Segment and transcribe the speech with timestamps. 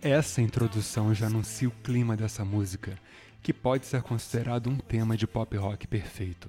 [0.00, 2.96] Essa introdução já anuncia o clima dessa música,
[3.42, 6.48] que pode ser considerado um tema de pop rock perfeito.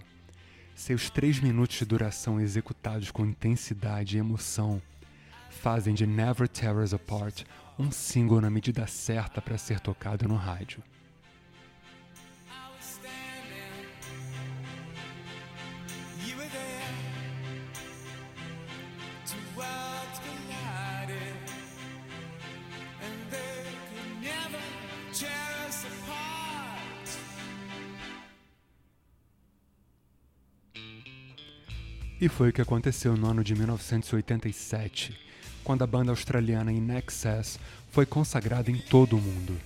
[0.75, 4.79] Seus três minutos de duração executados com intensidade e emoção
[5.49, 7.43] fazem de Never Tear Us Apart
[7.77, 10.83] um single na medida certa para ser tocado no rádio.
[32.21, 35.17] E foi o que aconteceu no ano de 1987,
[35.63, 37.57] quando a banda australiana In Excess
[37.91, 39.57] foi consagrada em todo o mundo.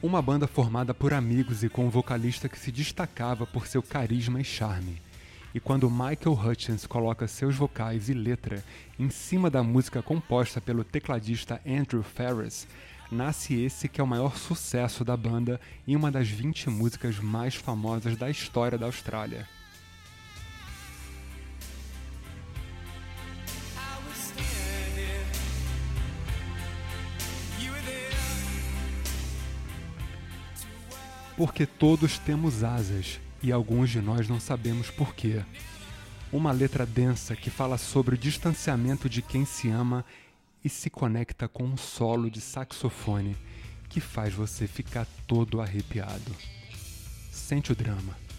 [0.00, 4.40] Uma banda formada por amigos e com um vocalista que se destacava por seu carisma
[4.40, 5.02] e charme.
[5.52, 8.64] E quando Michael Hutchins coloca seus vocais e letra
[8.98, 12.68] em cima da música composta pelo tecladista Andrew Ferris,
[13.10, 17.56] nasce esse que é o maior sucesso da banda e uma das 20 músicas mais
[17.56, 19.48] famosas da história da Austrália.
[31.36, 35.42] Porque todos temos asas e alguns de nós não sabemos porquê.
[36.32, 40.04] Uma letra densa que fala sobre o distanciamento de quem se ama
[40.64, 43.36] e se conecta com um solo de saxofone
[43.88, 46.34] que faz você ficar todo arrepiado.
[47.32, 48.29] Sente o drama.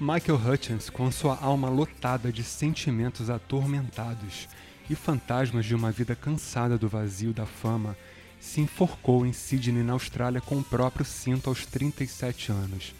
[0.00, 4.48] Michael Hutchins, com sua alma lotada de sentimentos atormentados
[4.88, 7.94] e fantasmas de uma vida cansada do vazio da fama,
[8.40, 12.94] se enforcou em Sydney, na Austrália, com o próprio cinto aos 37 anos.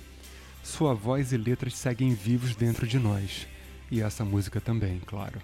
[0.62, 3.47] Sua voz e letras seguem vivos dentro de nós,
[3.91, 5.41] e essa música também, claro.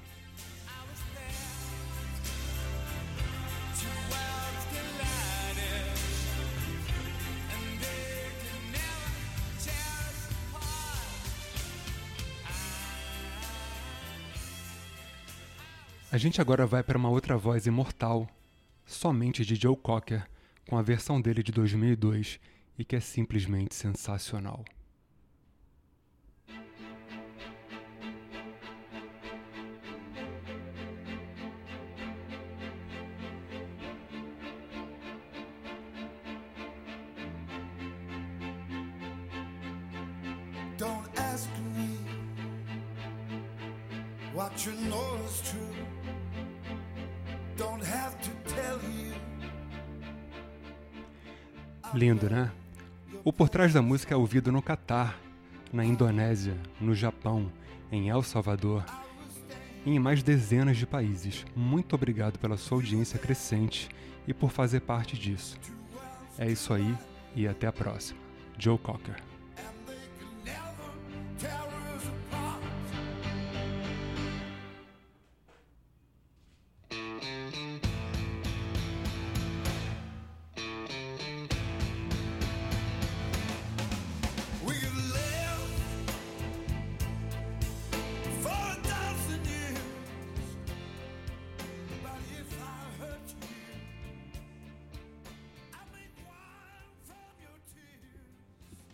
[16.17, 18.27] A gente agora vai para uma outra voz imortal,
[18.87, 20.27] somente de Joe Cocker,
[20.67, 22.41] com a versão dele de 2002
[22.79, 24.65] e que é simplesmente sensacional.
[40.79, 41.99] Don't ask me
[44.35, 46.06] what you know is true.
[51.95, 52.51] Lindo, né?
[53.25, 55.19] O por trás da música é ouvido no Catar,
[55.73, 57.51] na Indonésia, no Japão,
[57.91, 58.85] em El Salvador
[59.85, 61.45] e em mais dezenas de países.
[61.55, 63.89] Muito obrigado pela sua audiência crescente
[64.27, 65.59] e por fazer parte disso.
[66.39, 66.95] É isso aí
[67.35, 68.19] e até a próxima.
[68.59, 69.17] Joe Cocker.